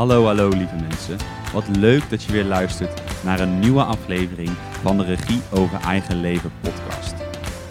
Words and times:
Hallo, 0.00 0.24
hallo 0.24 0.48
lieve 0.48 0.76
mensen. 0.88 1.16
Wat 1.52 1.64
leuk 1.76 2.10
dat 2.10 2.22
je 2.22 2.32
weer 2.32 2.44
luistert 2.44 3.02
naar 3.24 3.40
een 3.40 3.58
nieuwe 3.58 3.82
aflevering 3.82 4.50
van 4.82 4.96
de 4.96 5.04
Regie 5.04 5.40
over 5.50 5.80
Eigen 5.80 6.20
Leven 6.20 6.52
podcast. 6.60 7.14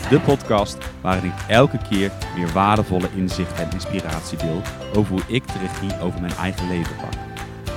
De 0.09 0.19
podcast 0.19 0.77
waarin 1.01 1.25
ik 1.25 1.47
elke 1.47 1.77
keer 1.89 2.11
weer 2.35 2.51
waardevolle 2.53 3.09
inzichten 3.15 3.65
en 3.65 3.71
inspiratie 3.71 4.37
deel 4.37 4.61
over 4.95 5.11
hoe 5.11 5.21
ik 5.27 5.47
de 5.47 5.59
regie 5.59 6.01
over 6.01 6.21
mijn 6.21 6.33
eigen 6.33 6.67
leven 6.67 6.95
pak. 6.95 7.13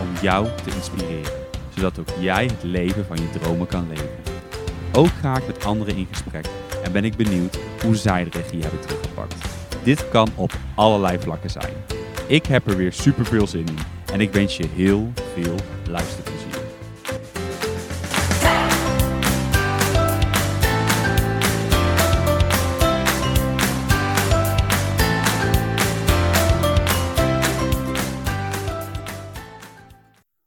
Om 0.00 0.08
jou 0.22 0.46
te 0.64 0.74
inspireren, 0.74 1.32
zodat 1.74 1.98
ook 1.98 2.08
jij 2.20 2.44
het 2.44 2.62
leven 2.62 3.06
van 3.06 3.16
je 3.16 3.30
dromen 3.38 3.66
kan 3.66 3.88
leven. 3.88 4.10
Ook 4.92 5.12
ga 5.20 5.36
ik 5.36 5.46
met 5.46 5.64
anderen 5.64 5.96
in 5.96 6.06
gesprek 6.10 6.46
en 6.84 6.92
ben 6.92 7.04
ik 7.04 7.16
benieuwd 7.16 7.58
hoe 7.82 7.96
zij 7.96 8.24
de 8.24 8.38
regie 8.38 8.62
hebben 8.62 8.80
teruggepakt. 8.80 9.34
Dit 9.82 10.08
kan 10.08 10.28
op 10.34 10.52
allerlei 10.74 11.18
vlakken 11.20 11.50
zijn. 11.50 11.74
Ik 12.26 12.46
heb 12.46 12.68
er 12.68 12.76
weer 12.76 12.92
super 12.92 13.26
veel 13.26 13.46
zin 13.46 13.66
in 13.66 13.78
en 14.12 14.20
ik 14.20 14.32
wens 14.32 14.56
je 14.56 14.66
heel 14.66 15.12
veel 15.14 15.56
luisterplezier. 15.88 16.60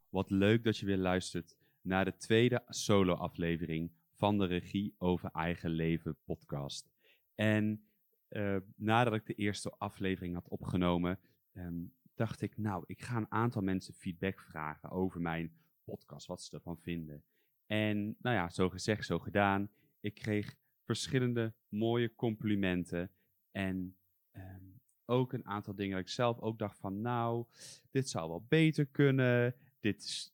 Wat 0.09 0.29
leuk 0.29 0.63
dat 0.63 0.77
je 0.77 0.85
weer 0.85 0.97
luistert 0.97 1.57
naar 1.81 2.05
de 2.05 2.17
tweede 2.17 2.63
solo-aflevering 2.67 3.91
van 4.13 4.37
de 4.37 4.45
Regie 4.45 4.95
over 4.97 5.29
Eigen 5.33 5.69
Leven 5.69 6.17
podcast. 6.25 6.89
En 7.35 7.85
uh, 8.29 8.57
nadat 8.75 9.13
ik 9.13 9.25
de 9.25 9.33
eerste 9.33 9.71
aflevering 9.77 10.33
had 10.33 10.47
opgenomen, 10.47 11.19
um, 11.53 11.93
dacht 12.15 12.41
ik, 12.41 12.57
nou, 12.57 12.83
ik 12.87 13.01
ga 13.01 13.17
een 13.17 13.31
aantal 13.31 13.61
mensen 13.61 13.93
feedback 13.93 14.39
vragen 14.39 14.89
over 14.89 15.21
mijn 15.21 15.51
podcast, 15.83 16.27
wat 16.27 16.41
ze 16.41 16.55
ervan 16.55 16.77
vinden. 16.77 17.23
En 17.65 18.15
nou 18.19 18.35
ja, 18.35 18.49
zo 18.49 18.69
gezegd, 18.69 19.05
zo 19.05 19.19
gedaan. 19.19 19.69
Ik 19.99 20.13
kreeg 20.13 20.55
verschillende 20.83 21.53
mooie 21.69 22.15
complimenten 22.15 23.11
en 23.51 23.97
um, 24.31 24.79
ook 25.05 25.33
een 25.33 25.45
aantal 25.45 25.75
dingen 25.75 25.95
dat 25.95 26.05
ik 26.05 26.11
zelf 26.11 26.39
ook 26.39 26.59
dacht 26.59 26.79
van, 26.79 27.01
nou, 27.01 27.45
dit 27.91 28.09
zou 28.09 28.29
wel 28.29 28.45
beter 28.47 28.85
kunnen, 28.85 29.55
dit, 29.79 30.31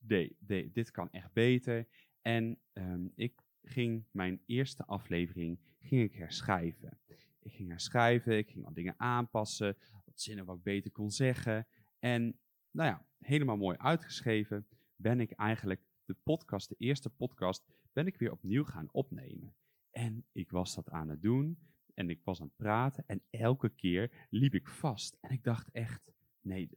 dit 0.74 0.92
kan 0.92 1.12
echt 1.12 1.34
beter. 1.34 1.88
En 2.22 2.60
um, 2.74 3.12
ik 3.16 3.42
ging 3.64 4.06
mijn 4.12 4.42
eerste 4.46 4.86
aflevering 4.86 5.60
ging 5.80 6.02
ik 6.02 6.14
herschrijven. 6.14 7.00
Ik 7.40 7.52
ging 7.54 7.70
herschrijven, 7.70 8.38
ik 8.38 8.50
ging 8.50 8.64
wat 8.64 8.76
dingen 8.76 8.96
aanpassen, 8.98 9.78
zinnen 10.20 10.46
wat 10.46 10.64
beter 10.64 10.92
kon 10.92 11.12
zeggen. 11.12 11.68
En 12.00 12.40
nou 12.72 12.90
ja, 12.90 13.06
helemaal 13.20 13.58
mooi 13.58 13.78
uitgeschreven 13.78 14.68
ben 14.96 15.20
ik 15.20 15.32
eigenlijk 15.32 15.82
de 16.06 16.16
podcast, 16.24 16.70
de 16.70 16.76
eerste 16.78 17.10
podcast, 17.10 17.66
ben 17.94 18.08
ik 18.08 18.18
weer 18.18 18.32
opnieuw 18.32 18.64
gaan 18.64 18.90
opnemen. 18.92 19.56
En 19.92 20.26
ik 20.32 20.52
was 20.52 20.76
dat 20.76 20.90
aan 20.90 21.10
het 21.10 21.22
doen 21.22 21.58
en 21.94 22.10
ik 22.10 22.22
was 22.24 22.42
aan 22.42 22.48
het 22.48 22.56
praten 22.56 23.04
en 23.08 23.22
elke 23.30 23.70
keer 23.70 24.28
liep 24.30 24.54
ik 24.54 24.68
vast. 24.68 25.18
En 25.22 25.32
ik 25.32 25.44
dacht 25.44 25.70
echt, 25.72 26.12
nee, 26.42 26.70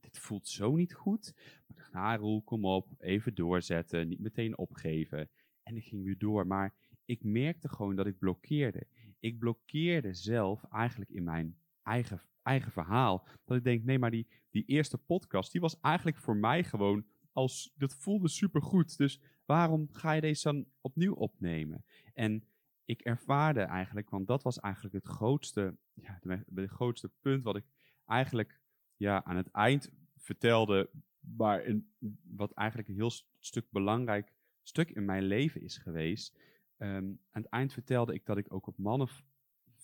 dit 0.00 0.18
voelt 0.18 0.48
zo 0.48 0.76
niet 0.76 0.94
goed. 0.94 1.34
Maar 1.66 1.88
nou 1.92 2.18
Roel, 2.18 2.42
kom 2.42 2.64
op, 2.64 2.94
even 2.98 3.34
doorzetten, 3.34 4.08
niet 4.08 4.20
meteen 4.20 4.58
opgeven. 4.58 5.30
En 5.62 5.76
ik 5.76 5.84
ging 5.84 6.04
weer 6.04 6.18
door, 6.18 6.46
maar 6.46 6.74
ik 7.04 7.24
merkte 7.24 7.68
gewoon 7.68 7.96
dat 7.96 8.06
ik 8.06 8.18
blokkeerde. 8.18 8.86
Ik 9.18 9.38
blokkeerde 9.38 10.14
zelf 10.14 10.64
eigenlijk 10.64 11.10
in 11.10 11.24
mijn 11.24 11.58
eigen, 11.82 12.22
eigen 12.48 12.72
verhaal. 12.72 13.26
Dat 13.44 13.56
ik 13.56 13.64
denk, 13.64 13.84
nee, 13.84 13.98
maar 13.98 14.10
die, 14.10 14.26
die 14.50 14.64
eerste 14.64 14.98
podcast, 14.98 15.52
die 15.52 15.60
was 15.60 15.80
eigenlijk 15.80 16.16
voor 16.16 16.36
mij 16.36 16.64
gewoon 16.64 17.06
als, 17.32 17.72
dat 17.76 17.94
voelde 17.94 18.28
supergoed. 18.28 18.96
Dus 18.96 19.20
waarom 19.44 19.88
ga 19.92 20.12
je 20.12 20.20
deze 20.20 20.42
dan 20.42 20.66
opnieuw 20.80 21.14
opnemen? 21.14 21.84
En 22.14 22.44
ik 22.84 23.00
ervaarde 23.00 23.60
eigenlijk, 23.60 24.10
want 24.10 24.26
dat 24.26 24.42
was 24.42 24.60
eigenlijk 24.60 24.94
het 24.94 25.06
grootste, 25.06 25.76
ja, 25.92 26.20
het 26.54 26.70
grootste 26.70 27.10
punt 27.20 27.42
wat 27.42 27.56
ik 27.56 27.64
eigenlijk 28.04 28.60
ja, 28.96 29.24
aan 29.24 29.36
het 29.36 29.50
eind 29.50 29.90
vertelde, 30.16 30.90
maar 31.20 31.66
een, 31.66 31.92
wat 32.22 32.52
eigenlijk 32.52 32.88
een 32.88 32.94
heel 32.94 33.12
stuk 33.38 33.70
belangrijk 33.70 34.32
stuk 34.62 34.90
in 34.90 35.04
mijn 35.04 35.22
leven 35.22 35.60
is 35.60 35.78
geweest. 35.78 36.38
Um, 36.78 37.20
aan 37.30 37.42
het 37.42 37.50
eind 37.50 37.72
vertelde 37.72 38.14
ik 38.14 38.26
dat 38.26 38.36
ik 38.36 38.52
ook 38.52 38.66
op 38.66 38.78
mannen, 38.78 39.08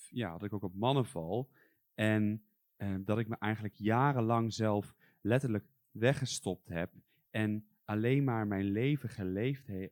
ja, 0.08 0.32
dat 0.32 0.42
ik 0.42 0.52
ook 0.52 0.62
op 0.62 0.74
mannen 0.74 1.06
val. 1.06 1.50
En 1.94 2.44
uh, 2.78 2.94
dat 3.00 3.18
ik 3.18 3.28
me 3.28 3.36
eigenlijk 3.38 3.74
jarenlang 3.74 4.52
zelf 4.52 4.94
letterlijk 5.20 5.66
weggestopt 5.90 6.68
heb. 6.68 6.92
En 7.30 7.66
alleen 7.84 8.24
maar 8.24 8.46
mijn 8.46 8.64
leven 8.64 9.08
geleefd, 9.08 9.66
he, 9.66 9.88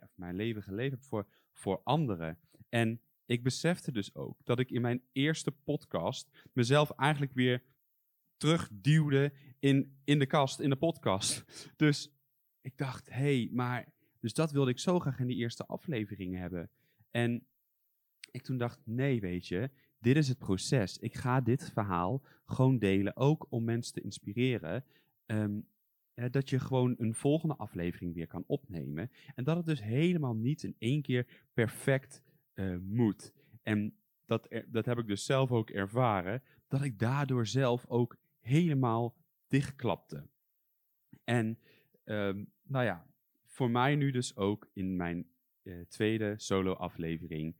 of 0.00 0.12
mijn 0.14 0.36
leven 0.36 0.62
geleefd 0.62 0.90
heb 0.90 1.02
voor, 1.02 1.26
voor 1.52 1.80
anderen. 1.84 2.38
En 2.68 3.00
ik 3.26 3.42
besefte 3.42 3.92
dus 3.92 4.14
ook 4.14 4.44
dat 4.44 4.58
ik 4.58 4.70
in 4.70 4.80
mijn 4.80 5.02
eerste 5.12 5.50
podcast 5.50 6.48
mezelf 6.52 6.90
eigenlijk 6.90 7.32
weer 7.32 7.62
terugduwde 8.36 9.32
in, 9.58 10.00
in 10.04 10.18
de 10.18 10.26
kast, 10.26 10.60
in 10.60 10.70
de 10.70 10.76
podcast. 10.76 11.44
Dus 11.76 12.12
ik 12.60 12.76
dacht, 12.76 13.08
hé, 13.08 13.14
hey, 13.14 13.48
maar 13.52 13.92
dus 14.20 14.34
dat 14.34 14.50
wilde 14.52 14.70
ik 14.70 14.78
zo 14.78 15.00
graag 15.00 15.18
in 15.18 15.26
die 15.26 15.36
eerste 15.36 15.66
aflevering 15.66 16.36
hebben. 16.36 16.70
En 17.10 17.46
ik 18.30 18.42
toen 18.42 18.58
dacht, 18.58 18.80
nee, 18.84 19.20
weet 19.20 19.46
je, 19.46 19.70
dit 20.04 20.16
is 20.16 20.28
het 20.28 20.38
proces. 20.38 20.98
Ik 20.98 21.14
ga 21.14 21.40
dit 21.40 21.70
verhaal 21.72 22.22
gewoon 22.46 22.78
delen, 22.78 23.16
ook 23.16 23.46
om 23.48 23.64
mensen 23.64 23.94
te 23.94 24.00
inspireren. 24.00 24.84
Um, 25.26 25.66
dat 26.30 26.50
je 26.50 26.58
gewoon 26.58 26.94
een 26.98 27.14
volgende 27.14 27.56
aflevering 27.56 28.14
weer 28.14 28.26
kan 28.26 28.44
opnemen. 28.46 29.10
En 29.34 29.44
dat 29.44 29.56
het 29.56 29.66
dus 29.66 29.82
helemaal 29.82 30.34
niet 30.34 30.62
in 30.62 30.76
één 30.78 31.02
keer 31.02 31.26
perfect 31.52 32.22
uh, 32.54 32.76
moet. 32.80 33.32
En 33.62 33.94
dat, 34.24 34.48
dat 34.66 34.84
heb 34.84 34.98
ik 34.98 35.06
dus 35.06 35.24
zelf 35.24 35.52
ook 35.52 35.70
ervaren, 35.70 36.42
dat 36.68 36.82
ik 36.82 36.98
daardoor 36.98 37.46
zelf 37.46 37.86
ook 37.86 38.16
helemaal 38.40 39.14
dichtklapte. 39.48 40.26
En 41.24 41.58
um, 42.04 42.50
nou 42.62 42.84
ja, 42.84 43.06
voor 43.46 43.70
mij 43.70 43.96
nu 43.96 44.10
dus 44.10 44.36
ook 44.36 44.68
in 44.72 44.96
mijn 44.96 45.26
uh, 45.62 45.80
tweede 45.88 46.34
solo-aflevering 46.36 47.54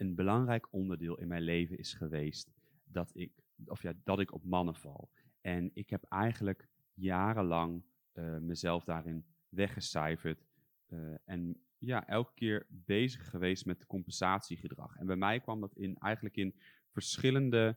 een 0.00 0.14
belangrijk 0.14 0.72
onderdeel 0.72 1.18
in 1.18 1.28
mijn 1.28 1.42
leven 1.42 1.78
is 1.78 1.94
geweest 1.94 2.50
dat 2.84 3.10
ik, 3.14 3.32
of 3.66 3.82
ja, 3.82 3.92
dat 4.04 4.20
ik 4.20 4.32
op 4.32 4.44
mannen 4.44 4.74
val. 4.74 5.10
En 5.40 5.70
ik 5.74 5.90
heb 5.90 6.04
eigenlijk 6.04 6.68
jarenlang 6.94 7.82
uh, 8.12 8.38
mezelf 8.38 8.84
daarin 8.84 9.24
weggecijferd 9.48 10.46
uh, 10.88 11.14
en 11.24 11.62
ja, 11.78 12.06
elke 12.06 12.34
keer 12.34 12.66
bezig 12.68 13.30
geweest 13.30 13.66
met 13.66 13.86
compensatiegedrag. 13.86 14.96
En 14.96 15.06
bij 15.06 15.16
mij 15.16 15.40
kwam 15.40 15.60
dat 15.60 15.76
in, 15.76 15.96
eigenlijk 15.98 16.36
in 16.36 16.54
verschillende, 16.90 17.76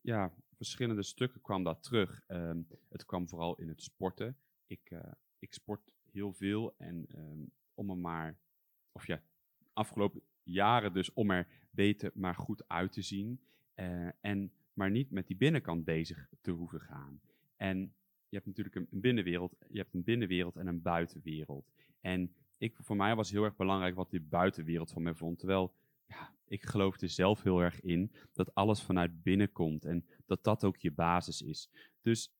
ja, 0.00 0.32
verschillende 0.56 1.02
stukken 1.02 1.40
kwam 1.40 1.64
dat 1.64 1.82
terug. 1.82 2.22
Um, 2.28 2.66
het 2.88 3.04
kwam 3.04 3.28
vooral 3.28 3.54
in 3.56 3.68
het 3.68 3.82
sporten. 3.82 4.36
Ik, 4.66 4.90
uh, 4.90 5.00
ik 5.38 5.52
sport 5.52 5.92
heel 6.10 6.32
veel. 6.32 6.74
En 6.78 7.06
um, 7.16 7.50
om 7.74 7.90
er 7.90 7.98
maar, 7.98 8.38
of 8.92 9.06
ja, 9.06 9.22
afgelopen 9.72 10.22
jaren 10.52 10.92
dus 10.92 11.12
om 11.12 11.30
er 11.30 11.46
beter 11.70 12.10
maar 12.14 12.34
goed 12.34 12.68
uit 12.68 12.92
te 12.92 13.02
zien. 13.02 13.40
Uh, 13.74 14.08
en 14.20 14.52
maar 14.72 14.90
niet 14.90 15.10
met 15.10 15.26
die 15.26 15.36
binnenkant 15.36 15.84
bezig 15.84 16.28
te 16.40 16.50
hoeven 16.50 16.80
gaan. 16.80 17.20
En 17.56 17.78
je 18.28 18.36
hebt 18.36 18.46
natuurlijk 18.46 18.74
een 18.74 19.00
binnenwereld, 19.00 19.56
je 19.68 19.78
hebt 19.78 19.94
een 19.94 20.04
binnenwereld 20.04 20.56
en 20.56 20.66
een 20.66 20.82
buitenwereld. 20.82 21.72
En 22.00 22.32
ik, 22.58 22.76
voor 22.80 22.96
mij 22.96 23.14
was 23.14 23.30
heel 23.30 23.44
erg 23.44 23.56
belangrijk 23.56 23.94
wat 23.94 24.10
die 24.10 24.20
buitenwereld 24.20 24.90
van 24.90 25.02
mij 25.02 25.14
vond. 25.14 25.38
Terwijl 25.38 25.74
ja, 26.06 26.34
ik 26.44 26.62
geloofde 26.62 27.08
zelf 27.08 27.42
heel 27.42 27.60
erg 27.60 27.80
in 27.80 28.12
dat 28.32 28.54
alles 28.54 28.82
vanuit 28.82 29.22
binnen 29.22 29.52
komt 29.52 29.84
en 29.84 30.06
dat 30.26 30.44
dat 30.44 30.64
ook 30.64 30.76
je 30.76 30.92
basis 30.92 31.42
is. 31.42 31.70
Dus 32.02 32.32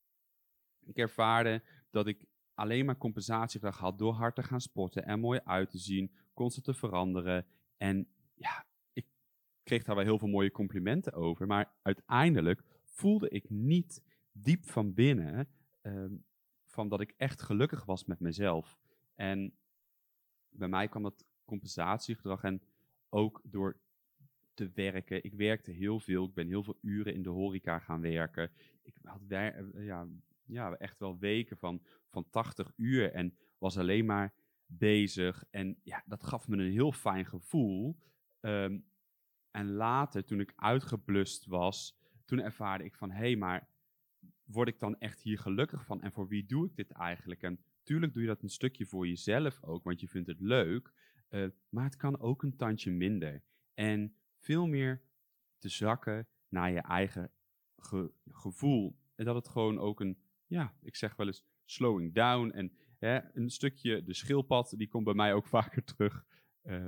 ik 0.84 0.96
ervaarde 0.96 1.62
dat 1.90 2.06
ik 2.06 2.26
alleen 2.54 2.84
maar 2.84 2.98
compensatiegedrag 2.98 3.78
had 3.78 3.98
door 3.98 4.12
hard 4.12 4.34
te 4.34 4.42
gaan 4.42 4.60
sporten 4.60 5.04
en 5.04 5.20
mooi 5.20 5.40
uit 5.44 5.70
te 5.70 5.78
zien, 5.78 6.12
constant 6.34 6.64
te 6.64 6.74
veranderen. 6.74 7.46
En 7.78 8.08
ja, 8.34 8.66
ik 8.92 9.06
kreeg 9.62 9.84
daar 9.84 9.96
wel 9.96 10.04
heel 10.04 10.18
veel 10.18 10.28
mooie 10.28 10.50
complimenten 10.50 11.12
over, 11.12 11.46
maar 11.46 11.72
uiteindelijk 11.82 12.62
voelde 12.84 13.28
ik 13.28 13.50
niet 13.50 14.02
diep 14.32 14.64
van 14.64 14.94
binnen 14.94 15.48
um, 15.82 16.24
van 16.66 16.88
dat 16.88 17.00
ik 17.00 17.14
echt 17.16 17.42
gelukkig 17.42 17.84
was 17.84 18.04
met 18.04 18.20
mezelf. 18.20 18.78
En 19.14 19.54
bij 20.48 20.68
mij 20.68 20.88
kwam 20.88 21.02
dat 21.02 21.24
compensatiegedrag 21.44 22.42
en 22.42 22.62
ook 23.08 23.40
door 23.44 23.80
te 24.54 24.70
werken. 24.74 25.24
Ik 25.24 25.34
werkte 25.34 25.70
heel 25.70 26.00
veel. 26.00 26.24
Ik 26.24 26.34
ben 26.34 26.48
heel 26.48 26.62
veel 26.62 26.78
uren 26.80 27.14
in 27.14 27.22
de 27.22 27.28
horeca 27.28 27.78
gaan 27.78 28.00
werken. 28.00 28.50
Ik 28.82 28.94
had 29.02 29.20
ja, 29.74 30.08
ja, 30.44 30.72
echt 30.74 30.98
wel 30.98 31.18
weken 31.18 31.56
van, 31.56 31.82
van 32.08 32.30
80 32.30 32.72
uur 32.76 33.12
en 33.12 33.36
was 33.58 33.78
alleen 33.78 34.04
maar 34.04 34.34
bezig. 34.68 35.44
En 35.50 35.80
ja, 35.82 36.02
dat 36.06 36.24
gaf 36.24 36.48
me 36.48 36.56
een 36.56 36.72
heel 36.72 36.92
fijn 36.92 37.26
gevoel. 37.26 37.98
Um, 38.40 38.84
en 39.50 39.70
later, 39.72 40.24
toen 40.24 40.40
ik 40.40 40.52
uitgeblust 40.56 41.46
was, 41.46 41.98
toen 42.24 42.40
ervaarde 42.40 42.84
ik 42.84 42.94
van, 42.94 43.10
hé, 43.10 43.18
hey, 43.18 43.36
maar 43.36 43.68
word 44.44 44.68
ik 44.68 44.78
dan 44.78 44.98
echt 44.98 45.20
hier 45.20 45.38
gelukkig 45.38 45.84
van? 45.84 46.02
En 46.02 46.12
voor 46.12 46.28
wie 46.28 46.46
doe 46.46 46.66
ik 46.66 46.76
dit 46.76 46.90
eigenlijk? 46.90 47.42
En 47.42 47.58
tuurlijk 47.82 48.12
doe 48.12 48.22
je 48.22 48.28
dat 48.28 48.42
een 48.42 48.48
stukje 48.48 48.86
voor 48.86 49.08
jezelf 49.08 49.62
ook, 49.62 49.84
want 49.84 50.00
je 50.00 50.08
vindt 50.08 50.28
het 50.28 50.40
leuk. 50.40 50.92
Uh, 51.30 51.48
maar 51.68 51.84
het 51.84 51.96
kan 51.96 52.20
ook 52.20 52.42
een 52.42 52.56
tandje 52.56 52.90
minder. 52.90 53.42
En 53.74 54.14
veel 54.36 54.66
meer 54.66 55.02
te 55.58 55.68
zakken 55.68 56.26
naar 56.48 56.70
je 56.70 56.80
eigen 56.80 57.30
gevoel. 58.30 58.98
En 59.14 59.24
dat 59.24 59.34
het 59.34 59.48
gewoon 59.48 59.78
ook 59.78 60.00
een, 60.00 60.18
ja, 60.46 60.74
ik 60.82 60.96
zeg 60.96 61.16
wel 61.16 61.26
eens 61.26 61.44
slowing 61.64 62.14
down. 62.14 62.50
En 62.50 62.72
een 62.98 63.50
stukje, 63.50 64.04
de 64.04 64.14
schildpad, 64.14 64.74
die 64.76 64.88
komt 64.88 65.04
bij 65.04 65.14
mij 65.14 65.34
ook 65.34 65.46
vaker 65.56 65.84
terug. 65.84 66.24
Uh, 66.62 66.86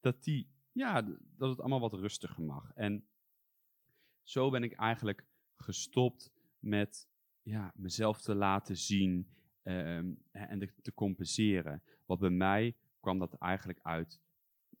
dat 0.00 0.24
die, 0.24 0.48
ja, 0.72 1.02
dat 1.36 1.50
het 1.50 1.60
allemaal 1.60 1.80
wat 1.80 1.94
rustiger 1.94 2.42
mag. 2.42 2.72
En 2.74 3.06
zo 4.22 4.50
ben 4.50 4.62
ik 4.62 4.72
eigenlijk 4.72 5.26
gestopt 5.56 6.32
met 6.58 7.08
ja, 7.42 7.72
mezelf 7.74 8.20
te 8.20 8.34
laten 8.34 8.76
zien 8.76 9.28
um, 9.62 10.22
en 10.30 10.72
te 10.82 10.94
compenseren. 10.94 11.82
Wat 12.06 12.18
bij 12.18 12.30
mij 12.30 12.76
kwam 13.00 13.18
dat 13.18 13.34
eigenlijk 13.34 13.78
uit, 13.82 14.20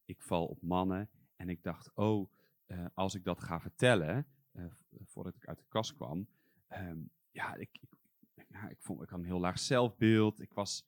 ik 0.04 0.22
val 0.22 0.46
op 0.46 0.62
mannen 0.62 1.10
en 1.36 1.48
ik 1.48 1.62
dacht, 1.62 1.90
oh, 1.94 2.30
uh, 2.66 2.86
als 2.94 3.14
ik 3.14 3.24
dat 3.24 3.40
ga 3.40 3.60
vertellen, 3.60 4.26
uh, 4.52 4.64
voordat 5.04 5.36
ik 5.36 5.46
uit 5.46 5.58
de 5.58 5.64
kast 5.68 5.94
kwam, 5.94 6.26
um, 6.68 7.10
ja, 7.30 7.54
ik, 7.54 7.80
ja, 8.52 8.68
ik, 8.68 8.80
vond, 8.80 9.02
ik 9.02 9.08
had 9.08 9.18
een 9.18 9.24
heel 9.24 9.40
laag 9.40 9.58
zelfbeeld. 9.58 10.40
Ik 10.40 10.52
was 10.52 10.86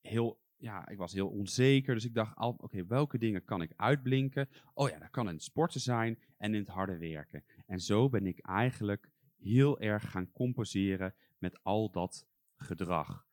heel, 0.00 0.40
ja, 0.56 0.88
ik 0.88 0.98
was 0.98 1.12
heel 1.12 1.28
onzeker. 1.28 1.94
Dus 1.94 2.04
ik 2.04 2.14
dacht, 2.14 2.36
oké, 2.36 2.86
welke 2.86 3.18
dingen 3.18 3.44
kan 3.44 3.62
ik 3.62 3.72
uitblinken? 3.76 4.48
Oh 4.74 4.88
ja, 4.88 4.98
dat 4.98 5.10
kan 5.10 5.28
in 5.28 5.34
het 5.34 5.42
sporten 5.42 5.80
zijn 5.80 6.18
en 6.36 6.54
in 6.54 6.60
het 6.60 6.68
harde 6.68 6.98
werken. 6.98 7.44
En 7.66 7.80
zo 7.80 8.08
ben 8.08 8.26
ik 8.26 8.38
eigenlijk 8.38 9.10
heel 9.36 9.80
erg 9.80 10.10
gaan 10.10 10.30
compenseren 10.32 11.14
met 11.38 11.62
al 11.62 11.90
dat 11.90 12.26
gedrag. 12.56 13.26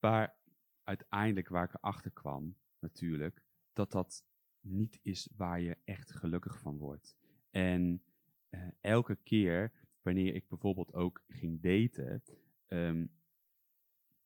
Maar 0.00 0.36
uiteindelijk 0.84 1.48
waar 1.48 1.64
ik 1.64 1.74
erachter 1.74 2.10
kwam, 2.10 2.56
natuurlijk, 2.78 3.44
dat 3.72 3.92
dat 3.92 4.24
niet 4.60 4.98
is 5.02 5.28
waar 5.36 5.60
je 5.60 5.76
echt 5.84 6.12
gelukkig 6.12 6.58
van 6.58 6.78
wordt. 6.78 7.16
En 7.50 8.02
uh, 8.50 8.68
elke 8.80 9.16
keer 9.16 9.72
wanneer 10.02 10.34
ik 10.34 10.48
bijvoorbeeld 10.48 10.94
ook 10.94 11.22
ging 11.28 11.60
daten, 11.60 12.22
um, 12.72 13.10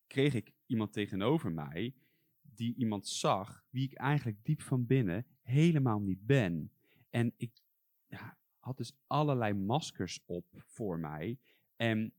kreeg 0.07 0.35
ik 0.35 0.53
iemand 0.67 0.93
tegenover 0.93 1.53
mij 1.53 1.95
die 2.55 2.75
iemand 2.75 3.09
zag 3.09 3.65
wie 3.71 3.85
ik 3.85 3.95
eigenlijk 3.95 4.45
diep 4.45 4.61
van 4.61 4.87
binnen 4.87 5.27
helemaal 5.43 6.01
niet 6.01 6.27
ben. 6.27 6.71
En 7.11 7.33
ik 7.37 7.63
ja, 8.07 8.37
had 8.59 8.77
dus 8.77 8.97
allerlei 9.07 9.53
maskers 9.53 10.21
op 10.27 10.47
voor 10.67 10.99
mij. 10.99 11.39
En 11.77 12.13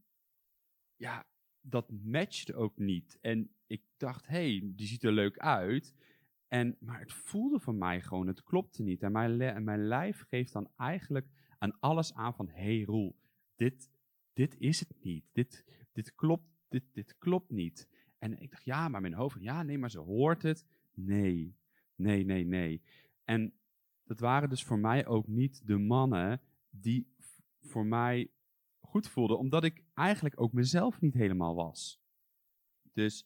ja, 0.96 1.26
dat 1.62 1.92
matchte 1.92 2.56
ook 2.56 2.78
niet. 2.78 3.18
En 3.22 3.50
ik 3.68 3.82
dacht, 3.98 4.28
hey, 4.28 4.62
die 4.66 4.88
ziet 4.88 5.04
er 5.04 5.12
leuk 5.12 5.38
uit. 5.38 5.96
En, 6.48 6.78
maar 6.80 7.00
het 7.00 7.14
voelde 7.14 7.60
voor 7.60 7.76
mij 7.76 8.02
gewoon, 8.02 8.28
het 8.28 8.44
klopte 8.44 8.84
niet. 8.84 9.04
En 9.04 9.12
mijn, 9.12 9.64
mijn 9.64 9.88
lijf 9.88 10.22
geeft 10.22 10.54
dan 10.54 10.70
eigenlijk 10.78 11.28
aan 11.58 11.80
alles 11.80 12.14
aan 12.14 12.36
van, 12.36 12.50
hey, 12.50 12.84
Roel, 12.84 13.16
dit, 13.56 13.90
dit 14.34 14.56
is 14.60 14.80
het 14.80 15.04
niet. 15.04 15.26
Dit, 15.32 15.66
dit, 15.96 16.16
klopt, 16.16 16.48
dit, 16.68 16.84
dit 16.92 17.18
klopt 17.18 17.52
niet. 17.52 17.88
En 18.18 18.42
ik 18.42 18.52
dacht, 18.52 18.66
ja, 18.66 18.88
maar 18.88 19.02
mijn 19.02 19.14
hoofd, 19.14 19.38
ja, 19.40 19.64
nee, 19.64 19.78
maar 19.78 19.92
ze 19.92 20.00
hoort 20.00 20.42
het. 20.42 20.66
Nee, 20.94 21.56
nee, 21.96 22.26
nee, 22.26 22.46
nee. 22.46 22.82
En 23.24 23.54
dat 24.04 24.20
waren 24.20 24.50
dus 24.50 24.64
voor 24.64 24.80
mij 24.80 25.06
ook 25.06 25.28
niet 25.28 25.68
de 25.68 25.78
mannen 25.78 26.42
die 26.70 27.14
voor 27.62 27.86
mij 27.86 28.32
goed 28.80 29.08
voelden, 29.08 29.38
omdat 29.38 29.64
ik 29.64 29.84
eigenlijk 29.94 30.42
ook 30.42 30.54
mezelf 30.54 31.02
niet 31.02 31.14
helemaal 31.14 31.56
was. 31.56 32.02
Dus 32.94 33.26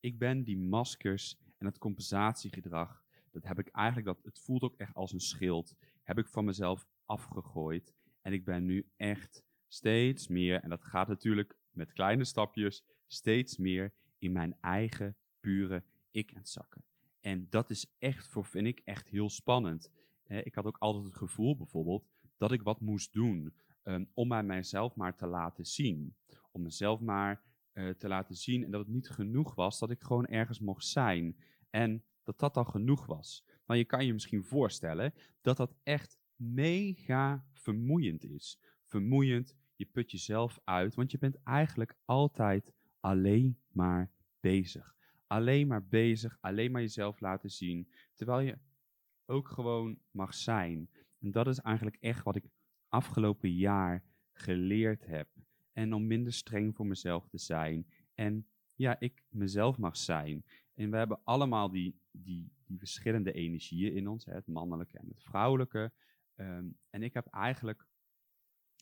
ik 0.00 0.18
ben 0.18 0.44
die 0.44 0.58
maskers 0.58 1.38
en 1.58 1.66
het 1.66 1.78
compensatiegedrag, 1.78 3.04
dat 3.30 3.44
heb 3.44 3.58
ik 3.58 3.68
eigenlijk, 3.68 4.06
dat, 4.06 4.24
het 4.24 4.38
voelt 4.38 4.62
ook 4.62 4.76
echt 4.76 4.94
als 4.94 5.12
een 5.12 5.20
schild, 5.20 5.74
heb 6.02 6.18
ik 6.18 6.28
van 6.28 6.44
mezelf 6.44 6.86
afgegooid. 7.04 7.94
En 8.20 8.32
ik 8.32 8.44
ben 8.44 8.64
nu 8.64 8.88
echt 8.96 9.44
steeds 9.66 10.28
meer, 10.28 10.60
en 10.60 10.68
dat 10.68 10.84
gaat 10.84 11.08
natuurlijk 11.08 11.56
met 11.74 11.92
kleine 11.92 12.24
stapjes, 12.24 12.84
steeds 13.06 13.56
meer 13.56 13.92
in 14.18 14.32
mijn 14.32 14.56
eigen 14.60 15.16
pure 15.40 15.82
ik 16.10 16.30
aan 16.30 16.38
het 16.38 16.48
zakken. 16.48 16.84
En 17.20 17.46
dat 17.50 17.70
is 17.70 17.94
echt, 17.98 18.28
voor, 18.28 18.44
vind 18.44 18.66
ik, 18.66 18.80
echt 18.84 19.08
heel 19.08 19.30
spannend. 19.30 19.90
ik 20.26 20.54
had 20.54 20.64
ook 20.64 20.78
altijd 20.78 21.04
het 21.04 21.16
gevoel 21.16 21.56
bijvoorbeeld 21.56 22.06
dat 22.36 22.52
ik 22.52 22.62
wat 22.62 22.80
moest 22.80 23.12
doen 23.12 23.54
um, 23.84 24.08
om 24.14 24.28
mij 24.28 24.42
mijzelf 24.42 24.96
maar 24.96 25.16
te 25.16 25.26
laten 25.26 25.66
zien. 25.66 26.14
Om 26.52 26.62
mezelf 26.62 27.00
maar 27.00 27.42
uh, 27.72 27.90
te 27.90 28.08
laten 28.08 28.34
zien 28.34 28.64
en 28.64 28.70
dat 28.70 28.80
het 28.80 28.94
niet 28.94 29.08
genoeg 29.08 29.54
was 29.54 29.78
dat 29.78 29.90
ik 29.90 30.02
gewoon 30.02 30.26
ergens 30.26 30.60
mocht 30.60 30.86
zijn. 30.86 31.36
En 31.70 32.04
dat 32.22 32.38
dat 32.38 32.56
al 32.56 32.64
genoeg 32.64 33.06
was. 33.06 33.44
Maar 33.66 33.76
je 33.76 33.84
kan 33.84 34.06
je 34.06 34.12
misschien 34.12 34.44
voorstellen 34.44 35.14
dat 35.40 35.56
dat 35.56 35.74
echt 35.82 36.18
mega 36.36 37.46
vermoeiend 37.52 38.24
is. 38.24 38.58
Vermoeiend, 38.84 39.56
je 39.76 39.84
put 39.84 40.10
jezelf 40.10 40.60
uit, 40.64 40.94
want 40.94 41.10
je 41.10 41.18
bent 41.18 41.42
eigenlijk 41.42 41.96
altijd 42.04 42.72
alleen 43.00 43.58
maar 43.68 44.10
bezig. 44.40 44.94
Alleen 45.26 45.66
maar 45.66 45.86
bezig, 45.86 46.38
alleen 46.40 46.70
maar 46.70 46.80
jezelf 46.80 47.20
laten 47.20 47.50
zien, 47.50 47.88
terwijl 48.14 48.40
je 48.40 48.58
ook 49.26 49.48
gewoon 49.48 49.98
mag 50.10 50.34
zijn. 50.34 50.90
En 51.18 51.30
dat 51.30 51.46
is 51.46 51.58
eigenlijk 51.58 51.96
echt 52.00 52.22
wat 52.22 52.36
ik 52.36 52.44
afgelopen 52.88 53.52
jaar 53.52 54.04
geleerd 54.32 55.06
heb. 55.06 55.28
En 55.72 55.92
om 55.92 56.06
minder 56.06 56.32
streng 56.32 56.76
voor 56.76 56.86
mezelf 56.86 57.28
te 57.28 57.38
zijn. 57.38 57.86
En 58.14 58.46
ja, 58.74 59.00
ik 59.00 59.22
mezelf 59.28 59.78
mag 59.78 59.96
zijn. 59.96 60.44
En 60.74 60.90
we 60.90 60.96
hebben 60.96 61.20
allemaal 61.24 61.70
die, 61.70 62.00
die, 62.10 62.52
die 62.66 62.78
verschillende 62.78 63.32
energieën 63.32 63.92
in 63.92 64.08
ons, 64.08 64.24
hè, 64.24 64.32
het 64.32 64.46
mannelijke 64.46 64.98
en 64.98 65.08
het 65.08 65.22
vrouwelijke. 65.22 65.92
Ehm, 66.34 66.66
en 66.90 67.02
ik 67.02 67.14
heb 67.14 67.26
eigenlijk, 67.26 67.86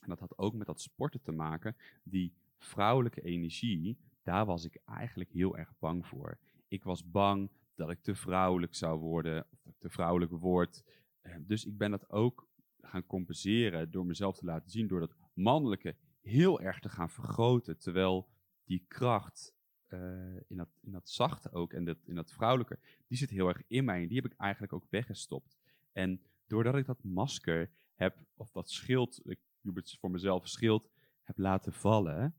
en 0.02 0.08
dat 0.08 0.20
had 0.20 0.38
ook 0.38 0.54
met 0.54 0.66
dat 0.66 0.80
sporten 0.80 1.20
te 1.20 1.32
maken, 1.32 1.76
die 2.02 2.34
vrouwelijke 2.58 3.22
energie, 3.22 3.98
daar 4.22 4.46
was 4.46 4.64
ik 4.64 4.80
eigenlijk 4.84 5.30
heel 5.30 5.56
erg 5.56 5.72
bang 5.78 6.06
voor. 6.06 6.38
Ik 6.68 6.84
was 6.84 7.10
bang 7.10 7.50
dat 7.74 7.90
ik 7.90 8.02
te 8.02 8.14
vrouwelijk 8.14 8.74
zou 8.74 8.98
worden, 8.98 9.46
of 9.62 9.78
te 9.78 9.90
vrouwelijk 9.90 10.32
word. 10.32 10.84
Ehm, 11.20 11.42
dus 11.46 11.64
ik 11.64 11.76
ben 11.76 11.90
dat 11.90 12.10
ook 12.10 12.48
gaan 12.80 13.06
compenseren 13.06 13.90
door 13.90 14.06
mezelf 14.06 14.36
te 14.36 14.44
laten 14.44 14.70
zien, 14.70 14.86
door 14.86 15.00
dat 15.00 15.16
mannelijke 15.34 15.96
heel 16.20 16.60
erg 16.60 16.80
te 16.80 16.88
gaan 16.88 17.10
vergroten, 17.10 17.78
terwijl 17.78 18.28
die 18.64 18.84
kracht 18.88 19.54
uh, 19.88 20.00
in, 20.46 20.56
dat, 20.56 20.68
in 20.80 20.92
dat 20.92 21.08
zachte 21.08 21.52
ook 21.52 21.72
en 21.72 21.84
dat, 21.84 21.98
in 22.04 22.14
dat 22.14 22.32
vrouwelijke, 22.32 22.78
die 23.06 23.18
zit 23.18 23.30
heel 23.30 23.48
erg 23.48 23.62
in 23.66 23.84
mij 23.84 24.02
en 24.02 24.08
die 24.08 24.20
heb 24.22 24.32
ik 24.32 24.38
eigenlijk 24.38 24.72
ook 24.72 24.86
weggestopt. 24.90 25.58
En 25.92 26.22
doordat 26.46 26.76
ik 26.76 26.86
dat 26.86 27.04
masker 27.04 27.70
heb, 27.94 28.18
of 28.34 28.50
dat 28.50 28.70
schild, 28.70 29.20
het 29.62 29.96
voor 30.00 30.10
mezelf 30.10 30.48
schild, 30.48 30.90
heb 31.22 31.38
laten 31.38 31.72
vallen, 31.72 32.36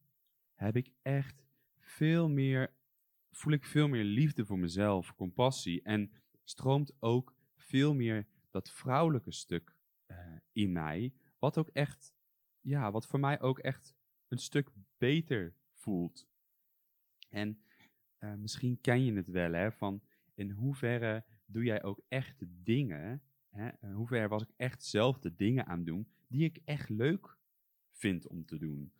heb 0.53 0.75
ik 0.75 0.91
echt 1.01 1.45
veel 1.79 2.29
meer, 2.29 2.73
voel 3.31 3.53
ik 3.53 3.65
veel 3.65 3.87
meer 3.87 4.03
liefde 4.03 4.45
voor 4.45 4.59
mezelf, 4.59 5.15
compassie 5.15 5.81
en 5.81 6.11
stroomt 6.43 6.93
ook 6.99 7.35
veel 7.55 7.93
meer 7.93 8.27
dat 8.49 8.71
vrouwelijke 8.71 9.31
stuk 9.31 9.75
uh, 10.07 10.17
in 10.51 10.71
mij, 10.71 11.13
wat 11.39 11.57
ook 11.57 11.69
echt, 11.69 12.13
ja, 12.61 12.91
wat 12.91 13.07
voor 13.07 13.19
mij 13.19 13.41
ook 13.41 13.59
echt 13.59 13.95
een 14.27 14.37
stuk 14.37 14.71
beter 14.97 15.55
voelt. 15.73 16.27
En 17.29 17.63
uh, 18.19 18.33
misschien 18.33 18.81
ken 18.81 19.05
je 19.05 19.13
het 19.13 19.27
wel, 19.27 19.51
hè, 19.51 19.71
van 19.71 20.03
in 20.33 20.51
hoeverre 20.51 21.25
doe 21.45 21.63
jij 21.63 21.83
ook 21.83 22.01
echt 22.07 22.43
dingen 22.47 23.21
Hè, 23.53 23.69
in 23.81 23.91
hoeverre 23.91 24.27
was 24.27 24.41
ik 24.41 24.51
echt 24.55 24.83
zelf 24.83 25.19
de 25.19 25.35
dingen 25.35 25.65
aan 25.65 25.83
doen 25.83 26.07
die 26.33 26.43
ik 26.43 26.59
echt 26.65 26.89
leuk 26.89 27.37
vind 27.91 28.27
om 28.27 28.45
te 28.45 28.57
doen. 28.57 28.93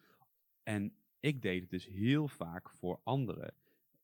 En 0.63 0.96
ik 1.20 1.42
deed 1.42 1.62
het 1.62 1.70
dus 1.70 1.86
heel 1.86 2.28
vaak 2.28 2.70
voor 2.70 3.00
anderen. 3.04 3.56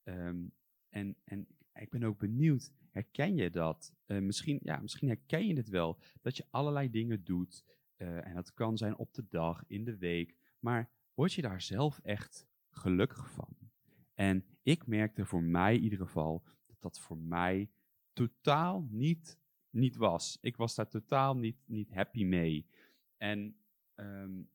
Um, 0.04 0.52
en, 0.90 1.16
en 1.24 1.48
ik 1.74 1.90
ben 1.90 2.04
ook 2.04 2.18
benieuwd, 2.18 2.72
herken 2.90 3.36
je 3.36 3.50
dat? 3.50 3.94
Uh, 4.08 4.22
misschien, 4.22 4.60
ja, 4.62 4.80
misschien 4.80 5.08
herken 5.08 5.48
je 5.48 5.56
het 5.56 5.70
wel, 5.70 6.00
dat 6.22 6.38
je 6.38 6.46
allerlei 6.50 6.90
dingen 6.90 7.24
doet. 7.24 7.66
Uh, 7.98 8.28
en 8.28 8.36
dat 8.36 8.54
kan 8.54 8.78
zijn 8.78 8.98
op 8.98 9.14
de 9.14 9.26
dag, 9.30 9.64
in 9.68 9.84
de 9.84 9.98
week. 9.98 10.36
Maar 10.60 10.90
word 11.14 11.34
je 11.34 11.42
daar 11.42 11.62
zelf 11.62 12.00
echt 12.04 12.48
gelukkig 12.70 13.32
van? 13.32 13.58
En 14.14 14.46
ik 14.64 14.88
merkte 14.88 15.26
voor 15.26 15.44
mij 15.44 15.76
in 15.76 15.84
ieder 15.84 16.00
geval 16.00 16.44
dat 16.66 16.82
dat 16.82 17.00
voor 17.00 17.18
mij 17.18 17.70
totaal 18.14 18.88
niet 18.90 19.40
niet 19.70 19.96
was. 19.96 20.38
Ik 20.42 20.58
was 20.58 20.76
daar 20.76 20.88
totaal 20.88 21.36
niet, 21.36 21.58
niet 21.66 21.94
happy 21.94 22.24
mee. 22.24 22.66
En 23.20 23.56
um, 23.96 24.50